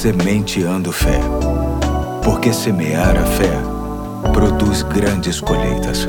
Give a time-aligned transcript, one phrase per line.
[0.00, 1.20] Sementeando Fé.
[2.24, 3.52] Porque semear a fé
[4.32, 6.06] produz grandes colheitas.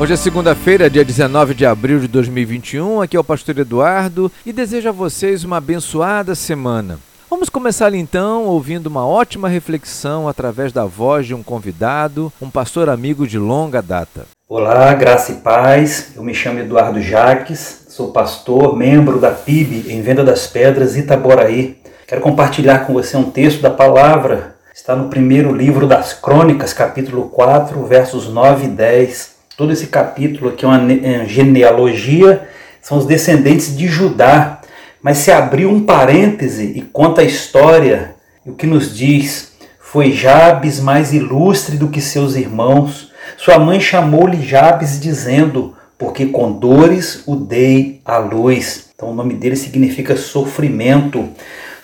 [0.00, 3.02] Hoje é segunda-feira, dia 19 de abril de 2021.
[3.02, 6.98] Aqui é o pastor Eduardo e desejo a vocês uma abençoada semana.
[7.28, 12.88] Vamos começar então ouvindo uma ótima reflexão através da voz de um convidado, um pastor
[12.88, 14.24] amigo de longa data.
[14.48, 16.12] Olá, graça e paz.
[16.16, 21.83] Eu me chamo Eduardo Jaques, sou pastor, membro da PIB em Venda das Pedras, Itaboraí.
[22.06, 24.56] Quero compartilhar com você um texto da palavra.
[24.74, 29.34] Está no primeiro livro das Crônicas, capítulo 4, versos 9 e 10.
[29.56, 32.46] Todo esse capítulo aqui é uma é, genealogia,
[32.82, 34.60] são os descendentes de Judá.
[35.02, 40.12] Mas se abriu um parêntese e conta a história, e o que nos diz: foi
[40.12, 43.12] Jabes mais ilustre do que seus irmãos.
[43.38, 48.90] Sua mãe chamou-lhe Jabes, dizendo: Porque com dores o dei à luz.
[48.94, 51.30] Então o nome dele significa sofrimento.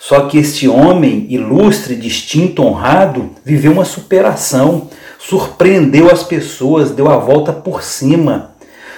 [0.03, 4.87] Só que este homem ilustre, distinto, honrado, viveu uma superação,
[5.19, 8.49] surpreendeu as pessoas, deu a volta por cima.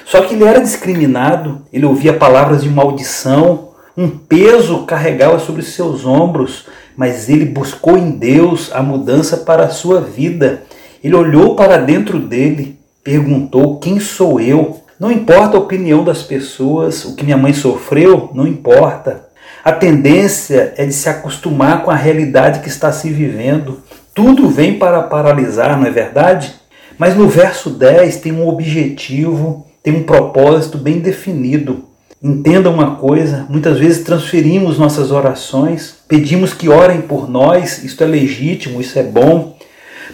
[0.05, 6.05] Só que ele era discriminado, ele ouvia palavras de maldição, um peso carregava sobre seus
[6.05, 10.63] ombros, mas ele buscou em Deus a mudança para a sua vida.
[11.03, 14.79] Ele olhou para dentro dele, perguntou: Quem sou eu?
[14.97, 19.32] Não importa a opinião das pessoas, o que minha mãe sofreu, não importa.
[19.63, 23.81] A tendência é de se acostumar com a realidade que está se vivendo.
[24.13, 26.53] Tudo vem para paralisar, não é verdade?
[26.97, 31.85] Mas no verso 10 tem um objetivo, tem um propósito bem definido.
[32.21, 38.07] Entenda uma coisa: muitas vezes transferimos nossas orações, pedimos que orem por nós, isto é
[38.07, 39.57] legítimo, isso é bom,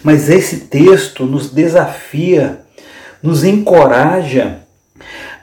[0.03, 2.61] mas esse texto nos desafia,
[3.21, 4.59] nos encoraja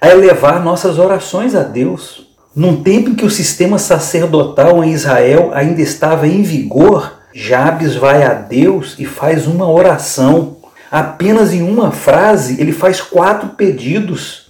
[0.00, 2.25] a elevar nossas orações a Deus.
[2.56, 8.24] Num tempo em que o sistema sacerdotal em Israel ainda estava em vigor, Jabes vai
[8.24, 10.56] a Deus e faz uma oração.
[10.90, 14.46] Apenas em uma frase, ele faz quatro pedidos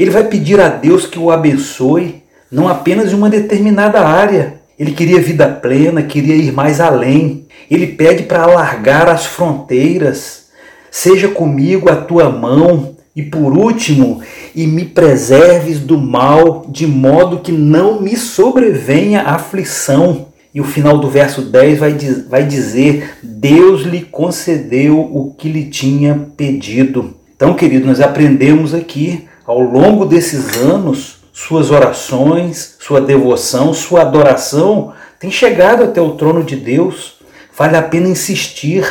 [0.00, 4.54] ele vai pedir a Deus que o abençoe, não apenas em uma determinada área.
[4.78, 7.46] Ele queria vida plena, queria ir mais além.
[7.70, 10.46] Ele pede para alargar as fronteiras.
[10.90, 12.96] Seja comigo a tua mão.
[13.14, 14.20] E por último,
[14.54, 20.28] e me preserves do mal, de modo que não me sobrevenha aflição.
[20.54, 21.92] E o final do verso 10 vai,
[22.28, 27.14] vai dizer: Deus lhe concedeu o que lhe tinha pedido.
[27.34, 34.92] Então, querido, nós aprendemos aqui ao longo desses anos, suas orações, sua devoção, sua adoração
[35.20, 37.18] tem chegado até o trono de Deus.
[37.54, 38.90] Vale a pena insistir,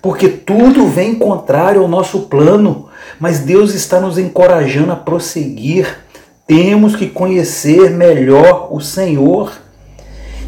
[0.00, 2.88] porque tudo vem contrário ao nosso plano,
[3.18, 5.98] mas Deus está nos encorajando a prosseguir.
[6.46, 9.52] Temos que conhecer melhor o Senhor.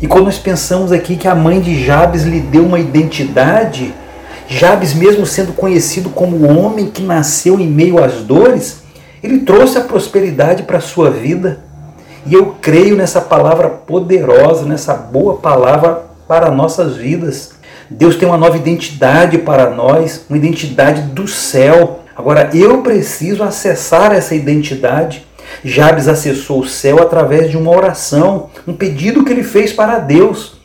[0.00, 3.92] E quando nós pensamos aqui que a mãe de Jabes lhe deu uma identidade,
[4.48, 8.82] Jabes, mesmo sendo conhecido como o homem que nasceu em meio às dores,
[9.22, 11.60] ele trouxe a prosperidade para a sua vida.
[12.24, 17.52] E eu creio nessa palavra poderosa, nessa boa palavra para nossas vidas.
[17.90, 22.00] Deus tem uma nova identidade para nós, uma identidade do céu.
[22.18, 25.24] Agora eu preciso acessar essa identidade.
[25.62, 30.58] Jabes acessou o céu através de uma oração, um pedido que ele fez para Deus.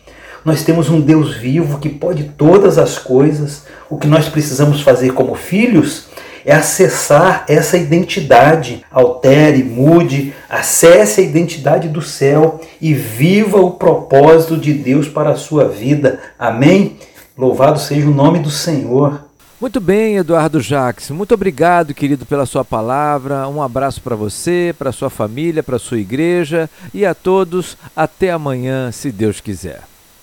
[0.44, 3.66] Nós temos um Deus vivo que pode todas as coisas.
[3.88, 6.08] O que nós precisamos fazer como filhos
[6.44, 8.84] é acessar essa identidade.
[8.92, 15.38] Altere, mude, acesse a identidade do céu e viva o propósito de Deus para a
[15.38, 16.20] sua vida.
[16.38, 16.98] Amém?
[17.38, 19.22] Louvado seja o nome do Senhor.
[19.64, 21.10] Muito bem, Eduardo Jacques.
[21.10, 23.48] Muito obrigado, querido, pela sua palavra.
[23.48, 27.78] Um abraço para você, para sua família, para sua igreja e a todos.
[27.96, 29.93] Até amanhã, se Deus quiser.